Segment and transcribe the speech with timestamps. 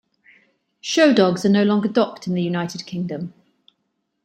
[0.79, 3.35] Show dogs are no longer docked in the United Kingdom.